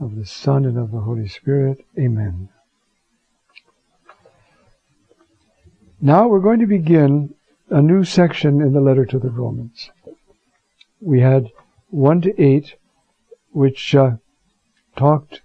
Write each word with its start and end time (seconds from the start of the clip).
of 0.00 0.16
the 0.16 0.26
Son 0.26 0.64
and 0.64 0.78
of 0.78 0.90
the 0.90 1.00
Holy 1.00 1.28
Spirit. 1.28 1.84
Amen. 1.98 2.48
Now 6.00 6.28
we're 6.28 6.40
going 6.40 6.60
to 6.60 6.66
begin 6.66 7.34
a 7.70 7.82
new 7.82 8.04
section 8.04 8.60
in 8.60 8.72
the 8.72 8.80
letter 8.80 9.04
to 9.04 9.18
the 9.18 9.30
Romans. 9.30 9.90
We 11.00 11.20
had 11.20 11.50
1 11.90 12.20
to 12.22 12.42
8, 12.42 12.74
which 13.52 13.94
uh, 13.94 14.12
talked 14.96 15.42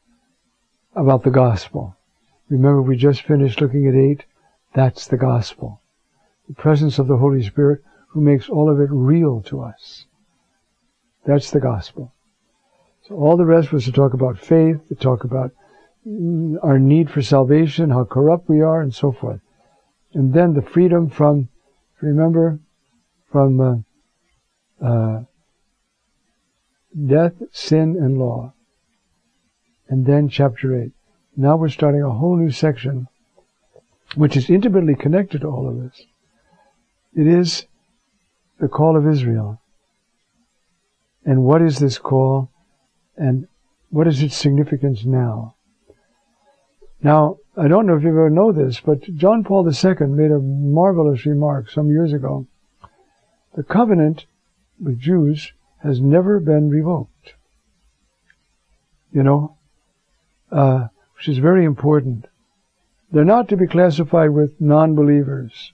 about 0.95 1.23
the 1.23 1.31
gospel. 1.31 1.95
Remember, 2.49 2.81
we 2.81 2.95
just 2.95 3.23
finished 3.23 3.62
looking 3.62 3.88
at 3.88 3.95
8. 3.95 4.26
That's 4.76 5.07
the 5.07 5.17
gospel. 5.17 5.81
The 6.48 6.55
presence 6.55 6.99
of 6.99 7.07
the 7.07 7.17
Holy 7.17 7.43
Spirit 7.43 7.81
who 8.09 8.21
makes 8.21 8.48
all 8.48 8.70
of 8.70 8.79
it 8.79 8.90
real 8.91 9.41
to 9.41 9.62
us. 9.62 10.05
That's 11.26 11.49
the 11.49 11.59
gospel. 11.59 12.12
So 13.07 13.16
all 13.16 13.35
the 13.35 13.45
rest 13.45 13.73
was 13.73 13.84
to 13.85 13.91
talk 13.91 14.13
about 14.13 14.39
faith, 14.39 14.88
to 14.88 14.95
talk 14.95 15.25
about 15.25 15.52
mm, 16.07 16.55
our 16.63 16.80
need 16.80 17.09
for 17.09 17.21
salvation, 17.21 17.89
how 17.89 18.05
corrupt 18.05 18.48
we 18.48 18.62
are, 18.62 18.82
and 18.82 18.93
so 18.93 19.12
forth. 19.12 19.41
And 20.13 20.34
then 20.34 20.54
the 20.54 20.62
freedom 20.62 21.09
from, 21.09 21.49
remember, 21.99 22.59
from 23.29 23.59
uh, 24.81 24.85
uh, 24.85 25.24
death, 27.05 27.34
sin, 27.51 27.98
and 27.99 28.18
law. 28.18 28.54
And 29.90 30.05
then 30.05 30.29
chapter 30.29 30.81
8. 30.81 30.91
Now 31.35 31.57
we're 31.57 31.70
starting 31.70 32.04
a 32.04 32.12
whole 32.12 32.37
new 32.37 32.51
section, 32.51 33.07
which 34.15 34.37
is 34.37 34.49
intimately 34.49 34.96
connected 34.96 35.41
to 35.41 35.48
all 35.48 35.68
of 35.68 35.81
this. 35.81 36.05
It 37.15 37.27
is 37.27 37.65
the 38.59 38.70
call 38.70 38.96
of 38.96 39.07
Israel. 39.07 39.59
And 41.26 41.43
what 41.43 41.62
is 41.62 41.79
this 41.79 41.98
call? 41.98 42.49
And 43.17 43.47
what 43.89 44.07
is 44.07 44.21
its 44.21 44.35
significance 44.35 45.05
now? 45.05 45.55
Now, 47.01 47.37
I 47.55 47.67
don't 47.67 47.85
know 47.85 47.95
if 47.95 48.03
you 48.03 48.09
ever 48.09 48.29
know 48.29 48.51
this, 48.51 48.79
but 48.79 49.03
John 49.15 49.43
Paul 49.43 49.67
II 49.67 50.07
made 50.07 50.31
a 50.31 50.39
marvelous 50.39 51.25
remark 51.25 51.69
some 51.69 51.89
years 51.89 52.13
ago. 52.13 52.47
The 53.55 53.63
covenant 53.63 54.25
with 54.81 54.99
Jews 54.99 55.51
has 55.84 56.01
never 56.01 56.39
been 56.39 56.69
revoked. 56.69 57.34
You 59.11 59.21
know, 59.21 59.57
uh, 60.51 60.87
which 61.15 61.27
is 61.27 61.37
very 61.37 61.65
important. 61.65 62.25
They're 63.11 63.23
not 63.23 63.47
to 63.49 63.57
be 63.57 63.67
classified 63.67 64.31
with 64.31 64.59
non-believers, 64.59 65.73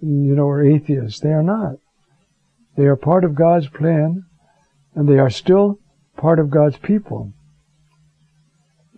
you 0.00 0.36
know, 0.36 0.44
or 0.44 0.62
atheists. 0.62 1.18
They 1.18 1.32
are 1.32 1.42
not. 1.42 1.78
They 2.76 2.84
are 2.84 2.94
part 2.94 3.24
of 3.24 3.34
God's 3.34 3.68
plan, 3.68 4.26
and 4.94 5.08
they 5.08 5.18
are 5.18 5.30
still 5.30 5.80
part 6.18 6.38
of 6.38 6.50
God's 6.50 6.76
people. 6.76 7.32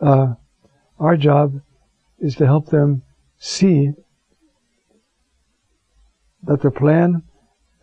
Uh, 0.00 0.34
our 0.98 1.16
job 1.16 1.60
is 2.18 2.34
to 2.36 2.46
help 2.46 2.66
them 2.66 3.02
see 3.38 3.92
that 6.42 6.62
the 6.62 6.70
plan 6.70 7.22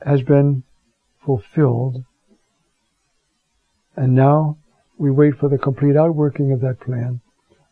has 0.03 0.21
been 0.21 0.63
fulfilled 1.23 2.03
and 3.95 4.13
now 4.13 4.57
we 4.97 5.11
wait 5.11 5.35
for 5.37 5.49
the 5.49 5.57
complete 5.57 5.95
outworking 5.95 6.51
of 6.51 6.61
that 6.61 6.79
plan 6.79 7.21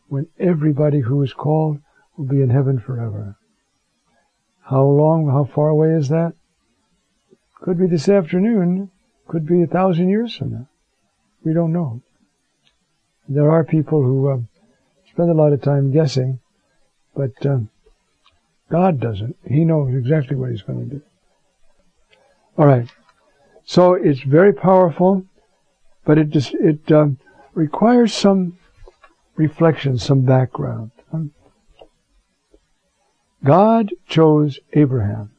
when 0.07 0.27
everybody 0.39 0.99
who 0.99 1.21
is 1.21 1.33
called 1.33 1.79
will 2.17 2.25
be 2.25 2.41
in 2.41 2.49
heaven 2.49 2.79
forever. 2.79 3.37
How 4.61 4.83
long, 4.83 5.29
how 5.29 5.45
far 5.45 5.69
away 5.69 5.91
is 5.91 6.09
that? 6.09 6.33
Could 7.61 7.79
be 7.79 7.87
this 7.87 8.09
afternoon, 8.09 8.91
could 9.27 9.45
be 9.45 9.61
a 9.61 9.67
thousand 9.67 10.09
years 10.09 10.35
from 10.35 10.51
now. 10.51 10.67
We 11.45 11.53
don't 11.53 11.71
know. 11.71 12.01
There 13.29 13.49
are 13.49 13.63
people 13.63 14.01
who 14.01 14.27
uh, 14.29 14.37
spend 15.09 15.29
a 15.29 15.33
lot 15.33 15.53
of 15.53 15.61
time 15.61 15.91
guessing, 15.91 16.39
but 17.15 17.45
uh, 17.45 17.59
God 18.69 18.99
doesn't. 18.99 19.37
He 19.47 19.63
knows 19.63 19.95
exactly 19.95 20.35
what 20.35 20.49
He's 20.49 20.63
going 20.63 20.89
to 20.89 20.95
do. 20.95 21.01
All 22.57 22.65
right. 22.65 22.89
So 23.63 23.93
it's 23.93 24.21
very 24.21 24.53
powerful, 24.53 25.25
but 26.03 26.17
it 26.17 26.29
just, 26.29 26.53
it 26.55 26.91
uh, 26.91 27.07
requires 27.53 28.13
some 28.13 28.57
reflection, 29.35 29.97
some 29.97 30.21
background. 30.21 30.91
God 33.43 33.91
chose 34.07 34.59
Abraham. 34.73 35.31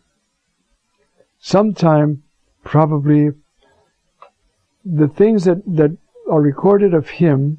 Sometime, 1.41 2.23
probably 2.63 3.33
the 4.87 5.09
things 5.09 5.45
that, 5.45 5.63
that 5.67 5.97
are 6.31 6.41
recorded 6.41 6.95
of 6.95 7.09
him 7.09 7.59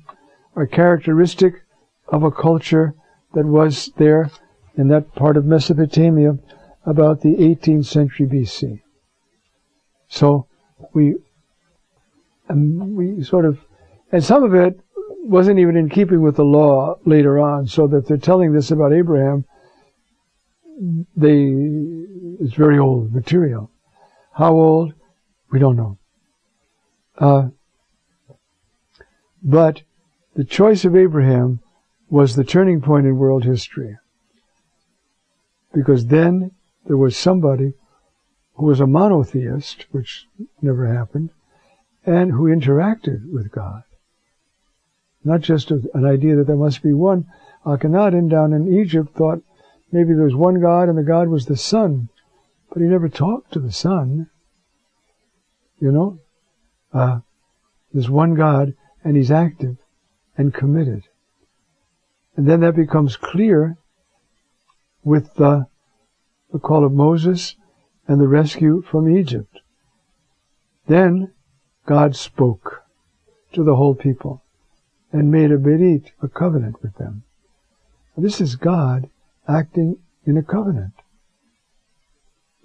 are 0.55 0.65
characteristic 0.65 1.53
of 2.07 2.23
a 2.23 2.31
culture 2.31 2.95
that 3.33 3.45
was 3.45 3.91
there 3.97 4.31
in 4.77 4.87
that 4.87 5.13
part 5.13 5.35
of 5.35 5.45
Mesopotamia 5.45 6.37
about 6.85 7.21
the 7.21 7.35
18th 7.35 7.85
century 7.85 8.25
BC. 8.25 8.81
So 10.07 10.47
we, 10.93 11.15
um, 12.49 12.95
we 12.95 13.23
sort 13.23 13.45
of, 13.45 13.59
and 14.11 14.23
some 14.23 14.43
of 14.43 14.53
it 14.53 14.79
wasn't 15.23 15.59
even 15.59 15.75
in 15.75 15.89
keeping 15.89 16.21
with 16.21 16.37
the 16.37 16.45
law 16.45 16.95
later 17.05 17.39
on, 17.39 17.67
so 17.67 17.87
that 17.87 18.07
they're 18.07 18.15
telling 18.15 18.53
this 18.53 18.71
about 18.71 18.93
Abraham, 18.93 19.43
they, 21.17 21.51
it's 22.39 22.53
very 22.53 22.79
old 22.79 23.13
material. 23.13 23.69
How 24.31 24.53
old? 24.53 24.93
We 25.51 25.59
don't 25.59 25.75
know. 25.75 25.97
Uh, 27.17 27.49
but 29.43 29.81
the 30.35 30.43
choice 30.43 30.85
of 30.85 30.95
Abraham 30.95 31.61
was 32.09 32.35
the 32.35 32.43
turning 32.43 32.81
point 32.81 33.05
in 33.05 33.17
world 33.17 33.43
history. 33.43 33.97
Because 35.73 36.07
then 36.07 36.51
there 36.85 36.97
was 36.97 37.17
somebody 37.17 37.73
who 38.55 38.65
was 38.65 38.79
a 38.79 38.87
monotheist, 38.87 39.85
which 39.91 40.27
never 40.61 40.87
happened, 40.87 41.29
and 42.05 42.31
who 42.31 42.43
interacted 42.43 43.31
with 43.31 43.51
God. 43.51 43.83
Not 45.23 45.41
just 45.41 45.71
an 45.71 46.05
idea 46.05 46.35
that 46.37 46.47
there 46.47 46.55
must 46.55 46.81
be 46.81 46.93
one. 46.93 47.25
Akhenaten 47.65 48.29
down 48.29 48.53
in 48.53 48.73
Egypt 48.73 49.13
thought 49.15 49.43
maybe 49.91 50.13
there 50.13 50.23
was 50.23 50.35
one 50.35 50.61
God 50.61 50.87
and 50.87 50.97
the 50.97 51.03
God 51.03 51.27
was 51.27 51.45
the 51.45 51.57
sun, 51.57 52.09
but 52.69 52.81
he 52.81 52.87
never 52.87 53.09
talked 53.09 53.51
to 53.53 53.59
the 53.59 53.71
sun. 53.71 54.29
You 55.79 55.91
know, 55.91 56.19
uh, 56.93 57.19
there's 57.93 58.09
one 58.09 58.35
God, 58.35 58.73
and 59.03 59.15
He's 59.15 59.31
active 59.31 59.77
and 60.37 60.53
committed. 60.53 61.03
And 62.35 62.47
then 62.47 62.59
that 62.61 62.75
becomes 62.75 63.17
clear 63.17 63.77
with 65.03 65.33
the, 65.35 65.67
the 66.51 66.59
call 66.59 66.85
of 66.85 66.91
Moses 66.91 67.55
and 68.07 68.21
the 68.21 68.27
rescue 68.27 68.83
from 68.83 69.09
Egypt. 69.09 69.59
Then 70.87 71.33
God 71.85 72.15
spoke 72.15 72.83
to 73.53 73.63
the 73.63 73.75
whole 73.75 73.95
people 73.95 74.43
and 75.11 75.31
made 75.31 75.51
a 75.51 75.57
berit, 75.57 76.11
a 76.21 76.27
covenant 76.27 76.81
with 76.81 76.95
them. 76.97 77.23
This 78.17 78.41
is 78.41 78.55
God 78.55 79.09
acting 79.47 79.97
in 80.25 80.37
a 80.37 80.43
covenant. 80.43 80.93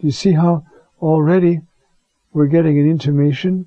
Do 0.01 0.07
you 0.07 0.13
see 0.13 0.33
how 0.33 0.65
already 1.01 1.61
we're 2.33 2.47
getting 2.47 2.79
an 2.79 2.91
intimation 2.91 3.67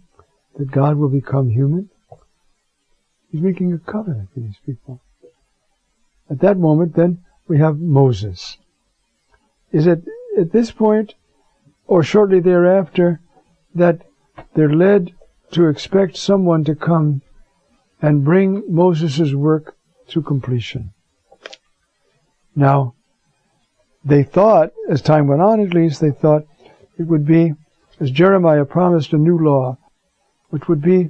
that 0.57 0.71
God 0.71 0.97
will 0.97 1.09
become 1.09 1.49
human? 1.49 1.89
He's 3.31 3.41
making 3.41 3.73
a 3.73 3.77
covenant 3.77 4.29
with 4.33 4.45
these 4.45 4.59
people. 4.65 5.01
At 6.29 6.39
that 6.39 6.57
moment, 6.57 6.95
then, 6.95 7.23
we 7.47 7.59
have 7.59 7.79
Moses. 7.79 8.57
Is 9.71 9.85
it 9.85 10.03
at 10.37 10.51
this 10.51 10.71
point, 10.71 11.13
or 11.85 12.01
shortly 12.01 12.39
thereafter, 12.39 13.19
that 13.73 14.01
they're 14.53 14.73
led 14.73 15.11
to 15.51 15.67
expect 15.67 16.17
someone 16.17 16.63
to 16.63 16.75
come 16.75 17.21
and 18.01 18.23
bring 18.23 18.63
Moses' 18.67 19.33
work 19.33 19.75
to 20.07 20.21
completion? 20.21 20.93
Now, 22.55 22.95
they 24.03 24.23
thought, 24.23 24.71
as 24.89 25.01
time 25.01 25.27
went 25.27 25.41
on 25.41 25.59
at 25.59 25.73
least, 25.73 25.99
they 25.99 26.11
thought 26.11 26.47
it 26.97 27.03
would 27.03 27.25
be, 27.25 27.53
as 27.99 28.11
Jeremiah 28.11 28.65
promised, 28.65 29.13
a 29.13 29.17
new 29.17 29.37
law 29.37 29.77
which 30.49 30.67
would 30.67 30.81
be 30.81 31.09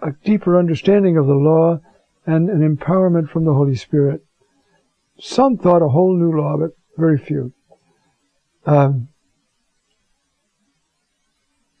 a 0.00 0.12
deeper 0.24 0.58
understanding 0.58 1.16
of 1.16 1.26
the 1.26 1.34
law 1.34 1.80
and 2.26 2.50
an 2.50 2.76
empowerment 2.76 3.30
from 3.30 3.44
the 3.44 3.54
Holy 3.54 3.74
Spirit. 3.74 4.22
Some 5.18 5.56
thought 5.56 5.82
a 5.82 5.88
whole 5.88 6.16
new 6.16 6.38
law, 6.38 6.56
but 6.56 6.70
very 6.96 7.18
few. 7.18 7.52
Um, 8.66 9.08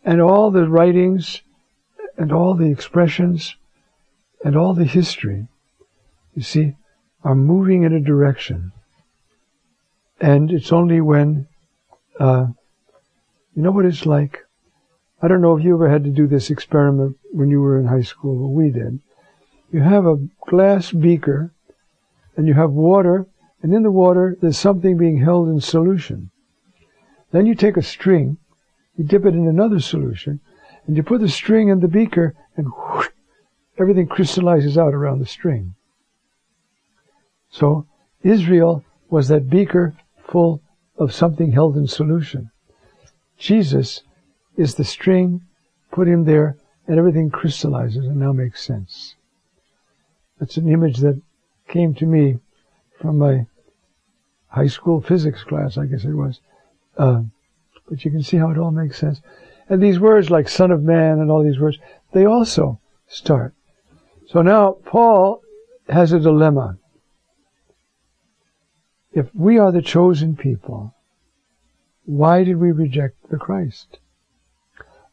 and 0.04 0.20
all 0.20 0.50
the 0.50 0.68
writings 0.68 1.42
and 2.16 2.32
all 2.32 2.54
the 2.54 2.70
expressions 2.70 3.56
and 4.42 4.56
all 4.56 4.74
the 4.74 4.84
history, 4.84 5.46
you 6.34 6.42
see, 6.42 6.72
are 7.22 7.34
moving 7.34 7.82
in 7.82 7.92
a 7.92 8.00
direction. 8.00 8.72
And 10.20 10.50
it's 10.50 10.72
only 10.72 11.00
when, 11.00 11.46
uh, 12.18 12.46
you 13.54 13.62
know 13.62 13.70
what 13.70 13.84
it's 13.84 14.06
like? 14.06 14.38
I 15.20 15.28
don't 15.28 15.40
know 15.40 15.56
if 15.56 15.64
you 15.64 15.74
ever 15.74 15.88
had 15.88 16.04
to 16.04 16.10
do 16.10 16.26
this 16.26 16.50
experiment 16.50 17.16
when 17.32 17.50
you 17.50 17.60
were 17.60 17.78
in 17.78 17.86
high 17.86 18.02
school, 18.02 18.38
but 18.38 18.54
we 18.54 18.70
did. 18.70 19.00
You 19.72 19.80
have 19.80 20.06
a 20.06 20.28
glass 20.46 20.92
beaker 20.92 21.52
and 22.36 22.46
you 22.46 22.54
have 22.54 22.70
water, 22.70 23.26
and 23.60 23.74
in 23.74 23.82
the 23.82 23.90
water 23.90 24.36
there's 24.40 24.58
something 24.58 24.96
being 24.96 25.18
held 25.18 25.48
in 25.48 25.60
solution. 25.60 26.30
Then 27.32 27.46
you 27.46 27.56
take 27.56 27.76
a 27.76 27.82
string, 27.82 28.38
you 28.96 29.04
dip 29.04 29.26
it 29.26 29.34
in 29.34 29.48
another 29.48 29.80
solution, 29.80 30.40
and 30.86 30.96
you 30.96 31.02
put 31.02 31.20
the 31.20 31.28
string 31.28 31.68
in 31.68 31.80
the 31.80 31.88
beaker, 31.88 32.34
and 32.56 32.68
whoosh, 32.68 33.08
everything 33.76 34.06
crystallizes 34.06 34.78
out 34.78 34.94
around 34.94 35.18
the 35.18 35.26
string. 35.26 35.74
So 37.50 37.86
Israel 38.22 38.84
was 39.10 39.28
that 39.28 39.50
beaker 39.50 39.96
full 40.28 40.62
of 40.96 41.12
something 41.12 41.52
held 41.52 41.76
in 41.76 41.88
solution. 41.88 42.50
Jesus 43.36 44.02
is 44.58 44.74
the 44.74 44.84
string, 44.84 45.40
put 45.92 46.08
him 46.08 46.24
there, 46.24 46.58
and 46.86 46.98
everything 46.98 47.30
crystallizes 47.30 48.04
and 48.04 48.16
now 48.16 48.32
makes 48.32 48.62
sense. 48.62 49.14
That's 50.38 50.56
an 50.56 50.68
image 50.68 50.98
that 50.98 51.22
came 51.68 51.94
to 51.94 52.06
me 52.06 52.38
from 53.00 53.18
my 53.18 53.46
high 54.48 54.66
school 54.66 55.00
physics 55.00 55.44
class, 55.44 55.78
I 55.78 55.86
guess 55.86 56.04
it 56.04 56.14
was. 56.14 56.40
Uh, 56.96 57.22
but 57.88 58.04
you 58.04 58.10
can 58.10 58.22
see 58.22 58.36
how 58.36 58.50
it 58.50 58.58
all 58.58 58.72
makes 58.72 58.98
sense. 58.98 59.20
And 59.68 59.82
these 59.82 60.00
words 60.00 60.30
like 60.30 60.48
Son 60.48 60.70
of 60.70 60.82
Man 60.82 61.20
and 61.20 61.30
all 61.30 61.42
these 61.42 61.60
words, 61.60 61.78
they 62.12 62.24
also 62.24 62.80
start. 63.06 63.54
So 64.26 64.42
now 64.42 64.78
Paul 64.84 65.42
has 65.88 66.12
a 66.12 66.18
dilemma. 66.18 66.78
If 69.12 69.34
we 69.34 69.58
are 69.58 69.72
the 69.72 69.82
chosen 69.82 70.36
people, 70.36 70.94
why 72.04 72.44
did 72.44 72.56
we 72.56 72.72
reject 72.72 73.30
the 73.30 73.36
Christ? 73.36 73.98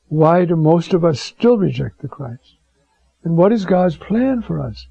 Why 0.07 0.45
do 0.45 0.55
most 0.55 0.93
of 0.93 1.03
us 1.03 1.19
still 1.19 1.57
reject 1.57 2.01
the 2.01 2.07
Christ? 2.07 2.57
And 3.23 3.37
what 3.37 3.51
is 3.51 3.65
God's 3.65 3.97
plan 3.97 4.41
for 4.41 4.61
us? 4.61 4.87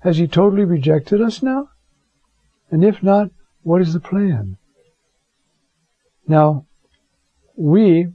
Has 0.00 0.18
He 0.18 0.28
totally 0.28 0.64
rejected 0.64 1.20
us 1.20 1.42
now? 1.42 1.68
And 2.70 2.84
if 2.84 3.02
not, 3.02 3.30
what 3.62 3.82
is 3.82 3.92
the 3.92 4.00
plan? 4.00 4.56
Now, 6.26 6.66
we, 7.56 8.08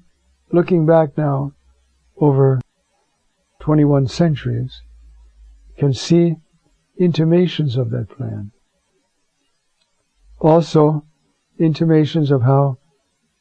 looking 0.52 0.86
back 0.86 1.18
now 1.18 1.54
over 2.18 2.62
21 3.60 4.08
centuries, 4.08 4.82
can 5.78 5.94
see 5.94 6.36
intimations 6.98 7.76
of 7.76 7.92
that 7.92 8.10
plan. 8.10 8.52
Also, 10.40 11.06
intimations 11.60 12.32
of 12.32 12.44
how, 12.44 12.78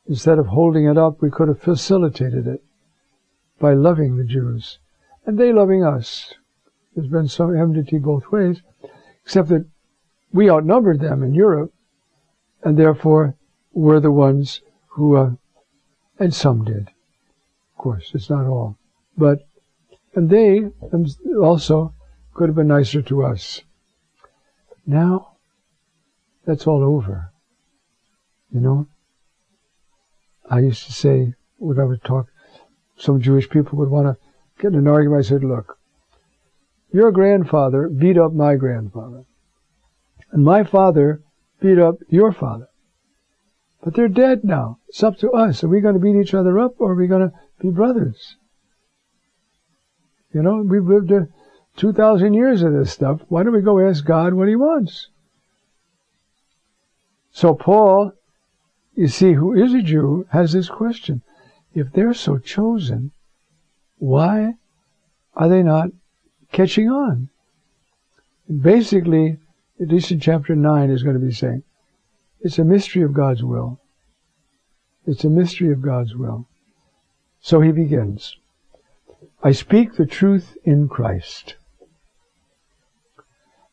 instead 0.06 0.38
of 0.38 0.49
holding 0.49 0.87
it 0.87 0.99
up, 0.99 1.23
we 1.23 1.31
could 1.31 1.49
have 1.49 1.61
facilitated 1.61 2.47
it 2.47 2.62
by 3.58 3.75
loving 3.75 4.17
the 4.17 4.25
Jews 4.25 4.79
and 5.26 5.38
they 5.38 5.53
loving 5.53 5.85
us. 5.85 6.32
There's 6.94 7.08
been 7.08 7.29
some 7.29 7.55
enmity 7.55 7.99
both 7.99 8.31
ways, 8.31 8.62
except 9.25 9.49
that 9.49 9.67
we 10.32 10.50
outnumbered 10.50 11.00
them 11.00 11.23
in 11.23 11.35
Europe, 11.35 11.75
and 12.62 12.79
therefore 12.79 13.37
we're 13.73 14.00
the 14.00 14.12
ones 14.12 14.62
who, 14.88 15.17
uh, 15.17 15.31
and 16.19 16.32
some 16.32 16.64
did. 16.64 16.88
Of 16.88 17.79
course, 17.79 18.12
it's 18.14 18.31
not 18.31 18.47
all. 18.47 18.79
But, 19.19 19.41
and 20.14 20.31
they 20.31 20.70
also 21.41 21.93
could 22.32 22.49
have 22.49 22.56
been 22.56 22.69
nicer 22.69 23.02
to 23.02 23.25
us. 23.25 23.62
Now, 24.87 25.37
that's 26.47 26.67
all 26.67 26.82
over. 26.82 27.32
You 28.50 28.61
know? 28.61 28.87
I 30.49 30.61
used 30.61 30.85
to 30.87 30.93
say, 30.93 31.35
when 31.59 31.81
I 31.81 31.85
would 31.85 32.05
talk, 32.05 32.29
some 32.97 33.21
Jewish 33.21 33.49
people 33.49 33.79
would 33.79 33.91
want 33.91 34.07
to 34.07 34.17
get 34.61 34.73
in 34.73 34.79
an 34.79 34.89
argument. 34.89 35.25
I 35.25 35.29
said, 35.29 35.45
look, 35.45 35.79
your 36.93 37.13
grandfather 37.13 37.89
beat 37.89 38.19
up 38.19 38.33
my 38.33 38.57
grandfather. 38.57 39.25
And 40.33 40.45
my 40.45 40.65
father 40.65 41.23
beat 41.61 41.79
up 41.79 41.97
your 42.09 42.33
father. 42.33 42.69
But 43.83 43.95
they're 43.95 44.09
dead 44.09 44.45
now. 44.45 44.79
It's 44.89 45.03
up 45.03 45.19
to 45.19 45.31
us. 45.31 45.63
Are 45.63 45.69
we 45.69 45.81
going 45.81 45.95
to 45.95 46.01
beat 46.01 46.17
each 46.17 46.35
other 46.35 46.59
up 46.59 46.81
or 46.81 46.93
are 46.93 46.97
we 46.97 47.07
going 47.07 47.31
to 47.31 47.33
be 47.61 47.71
brothers? 47.71 48.37
You 50.33 50.43
know, 50.43 50.57
we've 50.57 50.85
lived 50.87 51.13
uh, 51.13 51.27
2,000 51.77 52.35
years 52.35 52.63
of 52.63 52.73
this 52.73 52.93
stuff. 52.93 53.21
Why 53.29 53.43
don't 53.43 53.53
we 53.53 53.61
go 53.61 53.79
ask 53.79 54.05
God 54.05 54.35
what 54.35 54.49
he 54.49 54.57
wants? 54.57 55.09
So 57.31 57.55
Paul, 57.55 58.13
you 58.95 59.09
see, 59.09 59.35
who 59.35 59.53
is 59.53 59.75
a 59.75 59.83
Jew, 59.83 60.27
has 60.31 60.53
this 60.53 60.69
question. 60.69 61.23
If 61.76 61.93
they're 61.93 62.14
so 62.14 62.38
chosen, 62.38 63.12
why 63.99 64.55
are 65.34 65.49
they 65.50 65.62
not 65.62 65.90
catching 66.50 66.88
on? 66.88 67.28
Basically, 68.49 69.37
at 69.78 69.88
least 69.88 70.11
in 70.11 70.19
chapter 70.19 70.56
9 70.56 70.90
is 70.90 71.02
going 71.02 71.20
to 71.20 71.26
be 71.26 71.34
saying, 71.34 71.64
it's 72.40 72.58
a 72.58 72.64
mystery 72.64 73.02
of 73.02 73.12
God's 73.12 73.44
will. 73.44 73.78
It's 75.06 75.25
a 75.25 75.28
mystery 75.28 75.70
of 75.70 75.82
God's 75.82 76.17
will. 76.17 76.49
So 77.40 77.61
he 77.61 77.73
begins. 77.73 78.34
I 79.43 79.52
speak 79.52 79.96
the 79.96 80.06
truth 80.06 80.56
in 80.64 80.88
Christ. 80.88 81.56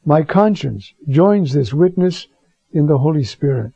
My 0.04 0.24
conscience 0.24 0.92
joins 1.08 1.54
this 1.54 1.74
witness 1.74 2.28
in 2.74 2.88
the 2.88 2.98
Holy 2.98 3.24
Spirit. 3.24 3.72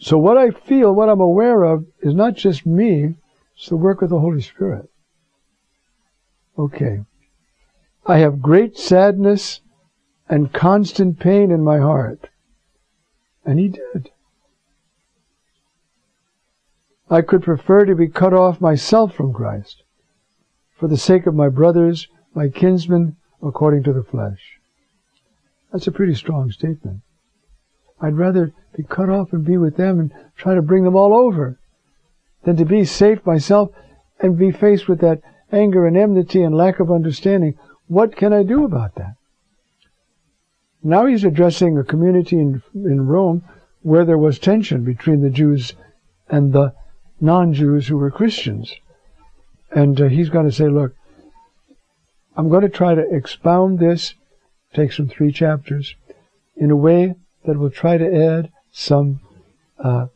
So 0.00 0.16
what 0.16 0.38
I 0.38 0.50
feel, 0.50 0.94
what 0.94 1.08
I'm 1.08 1.20
aware 1.20 1.64
of, 1.64 1.86
is 2.00 2.14
not 2.14 2.36
just 2.36 2.64
me, 2.64 3.16
it's 3.56 3.68
the 3.68 3.76
work 3.76 4.00
of 4.02 4.10
the 4.10 4.20
Holy 4.20 4.40
Spirit. 4.40 4.88
Okay. 6.56 7.04
I 8.06 8.18
have 8.18 8.40
great 8.40 8.78
sadness 8.78 9.60
and 10.28 10.52
constant 10.52 11.18
pain 11.18 11.50
in 11.50 11.62
my 11.62 11.78
heart. 11.78 12.28
And 13.44 13.58
he 13.58 13.68
did. 13.68 14.10
I 17.10 17.22
could 17.22 17.42
prefer 17.42 17.84
to 17.84 17.94
be 17.94 18.08
cut 18.08 18.34
off 18.34 18.60
myself 18.60 19.14
from 19.14 19.32
Christ 19.32 19.82
for 20.76 20.88
the 20.88 20.96
sake 20.96 21.26
of 21.26 21.34
my 21.34 21.48
brothers, 21.48 22.06
my 22.34 22.48
kinsmen, 22.48 23.16
according 23.42 23.82
to 23.84 23.92
the 23.92 24.02
flesh. 24.02 24.58
That's 25.72 25.86
a 25.86 25.92
pretty 25.92 26.14
strong 26.14 26.50
statement. 26.50 27.00
I'd 28.00 28.16
rather 28.16 28.52
be 28.76 28.84
cut 28.84 29.08
off 29.08 29.32
and 29.32 29.44
be 29.44 29.56
with 29.56 29.76
them 29.76 29.98
and 29.98 30.12
try 30.36 30.54
to 30.54 30.62
bring 30.62 30.84
them 30.84 30.96
all 30.96 31.14
over 31.14 31.58
than 32.44 32.56
to 32.56 32.64
be 32.64 32.84
safe 32.84 33.24
myself 33.26 33.70
and 34.20 34.38
be 34.38 34.50
faced 34.50 34.88
with 34.88 35.00
that 35.00 35.20
anger 35.50 35.86
and 35.86 35.96
enmity 35.96 36.42
and 36.42 36.54
lack 36.54 36.80
of 36.80 36.90
understanding. 36.90 37.58
What 37.86 38.16
can 38.16 38.32
I 38.32 38.42
do 38.42 38.64
about 38.64 38.94
that? 38.96 39.14
Now 40.82 41.06
he's 41.06 41.24
addressing 41.24 41.76
a 41.76 41.84
community 41.84 42.38
in, 42.38 42.62
in 42.74 43.06
Rome 43.06 43.42
where 43.82 44.04
there 44.04 44.18
was 44.18 44.38
tension 44.38 44.84
between 44.84 45.22
the 45.22 45.30
Jews 45.30 45.74
and 46.28 46.52
the 46.52 46.74
non-Jews 47.20 47.88
who 47.88 47.96
were 47.96 48.10
Christians. 48.10 48.74
And 49.70 50.00
uh, 50.00 50.08
he's 50.08 50.28
going 50.28 50.46
to 50.46 50.52
say, 50.52 50.68
look, 50.68 50.94
I'm 52.36 52.48
going 52.48 52.62
to 52.62 52.68
try 52.68 52.94
to 52.94 53.14
expound 53.14 53.78
this, 53.78 54.14
takes 54.72 54.96
some 54.96 55.08
three 55.08 55.32
chapters, 55.32 55.96
in 56.56 56.70
a 56.70 56.76
way 56.76 57.14
that 57.44 57.58
will 57.58 57.70
try 57.70 57.96
to 57.96 58.14
add 58.14 58.50
some 58.72 59.20
uh, 59.82 60.06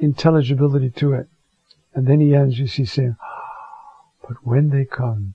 intelligibility 0.00 0.90
to 0.90 1.14
it. 1.14 1.28
And 1.94 2.06
then 2.06 2.20
he 2.20 2.34
ends, 2.34 2.58
you 2.58 2.66
see, 2.66 2.84
saying, 2.84 3.16
but 4.26 4.38
when 4.42 4.70
they 4.70 4.84
come, 4.84 5.34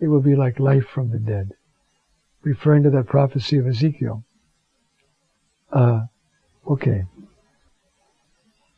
it 0.00 0.08
will 0.08 0.20
be 0.20 0.34
like 0.34 0.58
life 0.58 0.86
from 0.86 1.10
the 1.10 1.18
dead. 1.18 1.52
Referring 2.42 2.82
to 2.84 2.90
that 2.90 3.06
prophecy 3.06 3.58
of 3.58 3.66
Ezekiel. 3.66 4.24
Uh, 5.72 6.02
okay. 6.66 7.04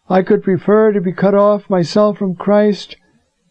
I 0.09 0.23
could 0.23 0.43
prefer 0.43 0.93
to 0.93 1.01
be 1.01 1.13
cut 1.13 1.35
off 1.35 1.71
myself 1.71 2.19
from 2.19 2.35
Christ. 2.35 2.97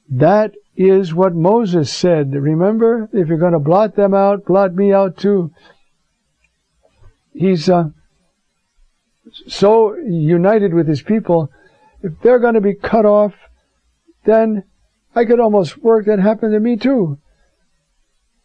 That 0.10 0.54
is 0.76 1.14
what 1.14 1.34
Moses 1.34 1.92
said. 1.92 2.34
Remember, 2.34 3.10
if 3.14 3.28
you're 3.28 3.38
going 3.38 3.54
to 3.54 3.60
blot 3.60 3.96
them 3.96 4.14
out, 4.14 4.46
blot 4.46 4.76
me 4.76 4.94
out 4.94 5.18
too. 5.18 5.52
He's 7.34 7.70
uh, 7.70 7.90
so 9.48 9.96
united 9.96 10.74
with 10.74 10.88
his 10.88 11.01
people. 11.01 11.51
If 12.01 12.13
they're 12.22 12.40
going 12.40 12.56
to 12.56 12.62
be 12.62 12.74
cut 12.74 13.06
off, 13.06 13.34
then 14.25 14.63
I 15.16 15.25
could 15.25 15.40
almost 15.40 15.78
work 15.78 16.06
that 16.06 16.20
happened 16.20 16.54
to 16.54 16.60
me 16.60 16.78
too. 16.78 17.20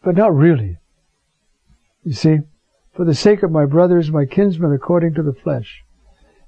But 0.03 0.15
not 0.15 0.35
really. 0.35 0.77
You 2.03 2.13
see, 2.13 2.37
for 2.93 3.05
the 3.05 3.15
sake 3.15 3.43
of 3.43 3.51
my 3.51 3.65
brothers, 3.65 4.11
my 4.11 4.25
kinsmen 4.25 4.73
according 4.73 5.13
to 5.15 5.23
the 5.23 5.33
flesh. 5.33 5.83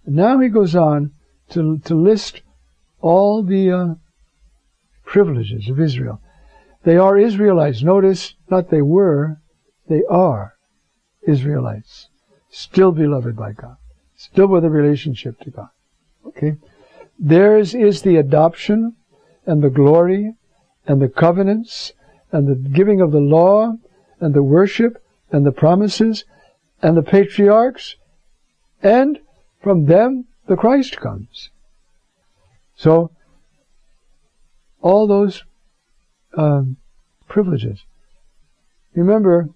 And 0.06 0.16
now 0.16 0.40
he 0.40 0.50
goes 0.50 0.76
on 0.76 1.12
to, 1.50 1.80
to 1.86 1.96
list 1.96 2.42
all 3.02 3.44
the 3.44 3.72
uh, 3.72 3.88
privileges 5.04 5.70
of 5.70 5.80
Israel. 5.80 6.22
They 6.84 6.98
are 6.98 7.18
Israelites. 7.18 7.84
Notice, 7.84 8.36
not 8.50 8.70
they 8.70 8.82
were, 8.82 9.42
they 9.88 10.04
are 10.10 10.56
Israelites. 11.28 12.08
Still 12.50 12.92
beloved 12.92 13.36
by 13.36 13.52
God. 13.52 13.78
Still 14.20 14.48
with 14.48 14.66
a 14.66 14.70
relationship 14.70 15.40
to 15.40 15.50
God. 15.50 15.70
Okay? 16.26 16.58
Theirs 17.18 17.74
is 17.74 18.02
the 18.02 18.18
adoption 18.18 18.98
and 19.46 19.64
the 19.64 19.70
glory 19.70 20.34
and 20.86 21.02
the 21.02 21.08
covenants 21.08 21.94
and 22.30 22.46
the 22.46 22.56
giving 22.56 23.00
of 23.00 23.14
the 23.14 23.22
law 23.22 23.78
and 24.20 24.34
the 24.34 24.44
worship 24.44 25.02
and 25.32 25.46
the 25.46 25.54
promises 25.54 26.26
and 26.82 26.98
the 26.98 27.02
patriarchs 27.02 27.96
and 28.84 29.20
from 29.62 29.86
them 29.86 30.26
the 30.48 30.58
Christ 30.58 30.98
comes. 30.98 31.50
So, 32.76 33.12
all 34.82 35.08
those 35.08 35.46
um, 36.38 36.76
privileges. 37.30 37.86
Remember, 38.94 39.48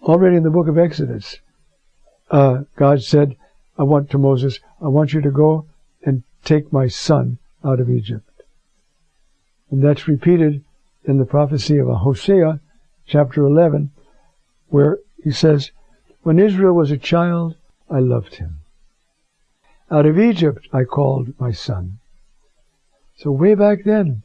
already 0.00 0.36
in 0.36 0.44
the 0.44 0.50
book 0.50 0.68
of 0.68 0.78
Exodus, 0.78 1.38
uh, 2.32 2.62
God 2.76 3.02
said, 3.02 3.36
I 3.78 3.84
want 3.84 4.10
to 4.10 4.18
Moses, 4.18 4.58
I 4.80 4.88
want 4.88 5.12
you 5.12 5.20
to 5.20 5.30
go 5.30 5.66
and 6.02 6.24
take 6.44 6.72
my 6.72 6.88
son 6.88 7.38
out 7.64 7.78
of 7.78 7.88
Egypt. 7.88 8.28
And 9.70 9.82
that's 9.84 10.08
repeated 10.08 10.64
in 11.04 11.18
the 11.18 11.24
prophecy 11.24 11.78
of 11.78 11.88
Hosea, 11.88 12.60
chapter 13.06 13.44
11, 13.44 13.90
where 14.68 14.98
he 15.22 15.30
says, 15.30 15.70
When 16.22 16.38
Israel 16.38 16.74
was 16.74 16.90
a 16.90 16.98
child, 16.98 17.56
I 17.90 18.00
loved 18.00 18.36
him. 18.36 18.58
Out 19.90 20.06
of 20.06 20.18
Egypt 20.18 20.66
I 20.72 20.84
called 20.84 21.38
my 21.38 21.52
son. 21.52 21.98
So 23.16 23.30
way 23.30 23.54
back 23.54 23.84
then, 23.84 24.22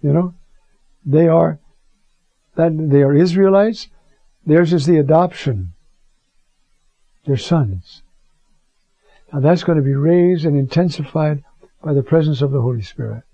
you 0.00 0.12
know, 0.12 0.34
they 1.04 1.28
are 1.28 1.58
that 2.56 2.72
they 2.90 3.02
are 3.02 3.14
Israelites. 3.14 3.88
Theirs 4.46 4.72
is 4.72 4.86
the 4.86 4.98
adoption. 4.98 5.73
Their 7.26 7.36
sons. 7.36 8.02
Now 9.32 9.40
that's 9.40 9.64
going 9.64 9.78
to 9.78 9.84
be 9.84 9.94
raised 9.94 10.44
and 10.44 10.56
intensified 10.56 11.42
by 11.82 11.92
the 11.92 12.02
presence 12.02 12.42
of 12.42 12.50
the 12.50 12.60
Holy 12.60 12.82
Spirit. 12.82 13.24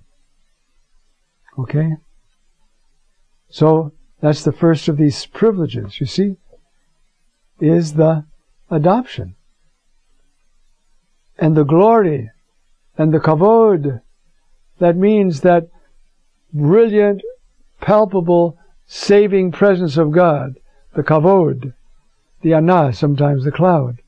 Okay? 1.59 1.97
So 3.49 3.93
that's 4.21 4.45
the 4.45 4.53
first 4.53 4.89
of 4.89 4.97
these 4.97 5.27
privileges, 5.27 6.01
you 6.01 6.07
see, 6.07 6.37
is 7.61 7.95
the 7.95 8.25
adoption. 8.71 9.35
And 11.39 11.57
the 11.57 11.65
glory 11.65 12.31
and 12.97 13.13
the 13.13 13.19
kavod. 13.19 14.03
That 14.79 14.97
means 14.97 15.41
that 15.41 15.69
brilliant, 16.53 17.23
palpable, 17.81 18.59
saving 18.87 19.53
presence 19.53 19.97
of 19.97 20.13
God, 20.13 20.59
the 20.95 21.03
kavod, 21.03 21.75
the 22.43 22.55
anah, 22.55 22.93
sometimes 22.93 23.45
the 23.45 23.53
cloud. 23.53 24.01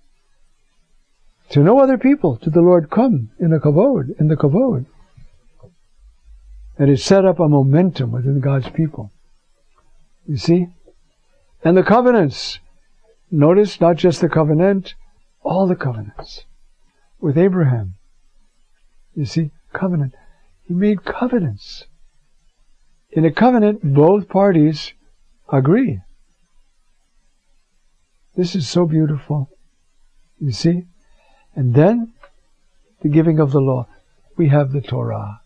To 1.51 1.61
no 1.61 1.81
other 1.81 1.99
people 1.99 2.37
did 2.37 2.55
the 2.55 2.63
Lord 2.63 2.91
come 2.91 3.31
in 3.39 3.53
a 3.53 3.61
kavod, 3.61 4.19
in 4.19 4.29
the 4.29 4.37
kavod. 4.37 4.87
And 6.79 6.91
it 6.91 6.99
set 6.99 7.27
up 7.27 7.39
a 7.39 7.49
momentum 7.49 8.11
within 8.13 8.41
God's 8.41 8.71
people. 8.71 9.13
You 10.27 10.39
see? 10.39 10.69
And 11.63 11.77
the 11.77 11.83
covenants. 11.83 12.59
Notice 13.31 13.81
not 13.81 13.97
just 13.97 14.21
the 14.21 14.29
covenant, 14.29 14.95
all 15.43 15.67
the 15.67 15.77
covenants. 15.77 16.45
With 17.21 17.37
Abraham. 17.37 17.95
You 19.15 19.27
see? 19.27 19.51
Covenant. 19.75 20.15
He 20.65 20.75
made 20.75 21.05
covenants. 21.05 21.85
In 23.11 23.27
a 23.27 23.31
covenant, 23.31 23.81
both 23.83 24.29
parties 24.29 24.95
agree. 25.53 26.01
This 28.37 28.55
is 28.55 28.69
so 28.69 28.87
beautiful. 28.87 29.51
You 30.41 30.53
see? 30.53 30.85
And 31.55 31.75
then, 31.75 32.13
the 33.03 33.09
giving 33.09 33.39
of 33.39 33.53
the 33.53 33.61
law. 33.61 33.87
We 34.37 34.49
have 34.49 34.73
the 34.73 34.81
Torah. 34.81 35.41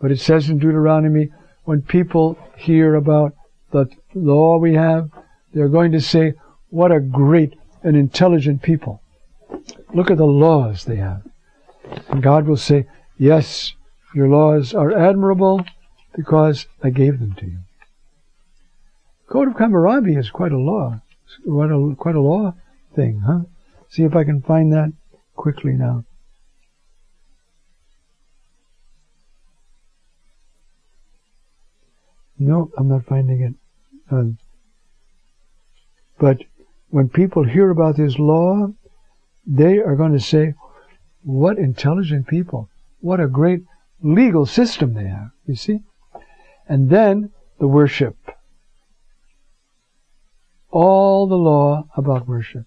But 0.00 0.10
it 0.10 0.20
says 0.20 0.48
in 0.48 0.58
Deuteronomy, 0.58 1.30
when 1.64 1.82
people 1.82 2.38
hear 2.56 2.94
about 2.94 3.34
the 3.70 3.88
law 4.14 4.56
we 4.56 4.74
have, 4.74 5.10
they're 5.52 5.68
going 5.68 5.92
to 5.92 6.00
say, 6.00 6.34
what 6.70 6.90
a 6.90 7.00
great 7.00 7.54
and 7.82 7.96
intelligent 7.96 8.62
people. 8.62 9.02
Look 9.92 10.10
at 10.10 10.16
the 10.16 10.24
laws 10.24 10.84
they 10.84 10.96
have. 10.96 11.22
And 12.08 12.22
God 12.22 12.46
will 12.46 12.56
say, 12.56 12.86
yes, 13.18 13.74
your 14.14 14.28
laws 14.28 14.74
are 14.74 14.96
admirable 14.96 15.64
because 16.16 16.66
I 16.82 16.90
gave 16.90 17.20
them 17.20 17.34
to 17.34 17.46
you. 17.46 17.58
Code 19.28 19.48
of 19.48 19.58
Hammurabi 19.58 20.14
is 20.14 20.30
quite 20.30 20.52
a 20.52 20.58
law. 20.58 21.01
Quite 21.44 21.70
a, 21.70 21.94
quite 21.96 22.14
a 22.14 22.20
law 22.20 22.54
thing, 22.94 23.20
huh? 23.26 23.40
See 23.88 24.04
if 24.04 24.14
I 24.16 24.24
can 24.24 24.42
find 24.42 24.72
that 24.72 24.92
quickly 25.34 25.72
now. 25.72 26.04
No, 32.38 32.70
I'm 32.76 32.88
not 32.88 33.06
finding 33.06 33.40
it. 33.40 33.54
Um, 34.10 34.38
but 36.18 36.38
when 36.90 37.08
people 37.08 37.44
hear 37.44 37.70
about 37.70 37.96
this 37.96 38.18
law, 38.18 38.68
they 39.46 39.78
are 39.78 39.96
going 39.96 40.12
to 40.12 40.20
say, 40.20 40.54
what 41.22 41.58
intelligent 41.58 42.26
people. 42.26 42.68
What 43.00 43.20
a 43.20 43.28
great 43.28 43.62
legal 44.02 44.46
system 44.46 44.94
they 44.94 45.06
have. 45.06 45.30
You 45.46 45.54
see? 45.54 45.80
And 46.68 46.90
then 46.90 47.30
the 47.58 47.68
worship. 47.68 48.16
All 50.72 51.26
the 51.26 51.36
law 51.36 51.86
about 51.96 52.26
worship. 52.26 52.66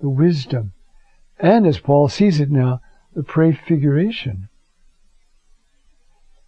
The 0.00 0.08
wisdom. 0.08 0.72
And 1.38 1.66
as 1.66 1.78
Paul 1.78 2.08
sees 2.08 2.40
it 2.40 2.50
now, 2.50 2.80
the 3.14 3.22
prefiguration. 3.22 4.48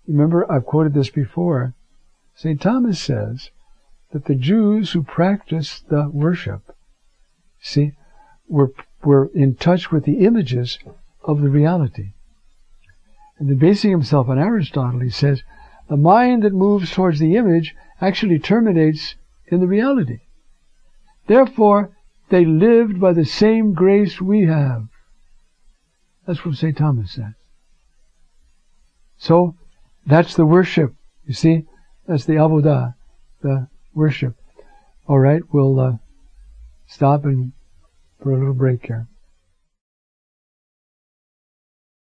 Remember, 0.06 0.50
I've 0.50 0.66
quoted 0.66 0.92
this 0.92 1.08
before. 1.08 1.74
St. 2.34 2.60
Thomas 2.60 3.00
says 3.00 3.50
that 4.12 4.24
the 4.24 4.34
Jews 4.34 4.90
who 4.90 5.04
practiced 5.04 5.88
the 5.88 6.10
worship, 6.12 6.74
see, 7.60 7.92
were, 8.48 8.72
were 9.04 9.30
in 9.34 9.54
touch 9.54 9.92
with 9.92 10.04
the 10.04 10.24
images 10.24 10.80
of 11.22 11.40
the 11.40 11.48
reality. 11.48 12.12
And 13.38 13.48
then 13.48 13.58
basing 13.58 13.92
himself 13.92 14.28
on 14.28 14.38
Aristotle, 14.38 15.00
he 15.00 15.10
says, 15.10 15.44
the 15.88 15.96
mind 15.96 16.42
that 16.42 16.52
moves 16.52 16.90
towards 16.90 17.20
the 17.20 17.36
image 17.36 17.74
actually 18.00 18.38
terminates 18.38 19.14
in 19.50 19.60
the 19.60 19.66
reality. 19.66 20.20
Therefore, 21.26 21.96
they 22.30 22.44
lived 22.44 23.00
by 23.00 23.12
the 23.12 23.24
same 23.24 23.74
grace 23.74 24.20
we 24.20 24.46
have. 24.46 24.88
That's 26.26 26.44
what 26.44 26.54
St. 26.56 26.76
Thomas 26.76 27.12
says. 27.12 27.34
So, 29.18 29.56
that's 30.06 30.34
the 30.34 30.46
worship. 30.46 30.94
You 31.26 31.34
see? 31.34 31.64
That's 32.06 32.24
the 32.24 32.34
avodah, 32.34 32.94
the 33.42 33.68
worship. 33.94 34.36
All 35.06 35.18
right, 35.18 35.42
we'll 35.52 35.78
uh, 35.78 35.92
stop 36.86 37.24
and 37.24 37.52
for 38.22 38.32
a 38.32 38.38
little 38.38 38.54
break 38.54 38.86
here. 38.86 39.06